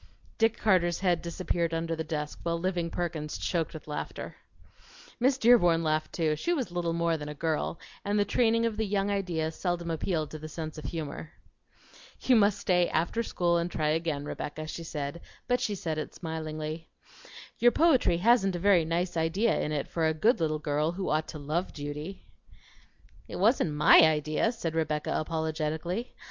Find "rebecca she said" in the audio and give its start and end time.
14.25-15.21